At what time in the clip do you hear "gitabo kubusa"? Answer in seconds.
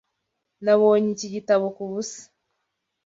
1.35-2.21